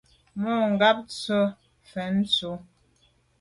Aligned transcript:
Mà 0.41 0.51
ngab 0.73 0.97
tsho’ 1.09 1.39
mfe 1.83 2.03
tù. 2.35 2.51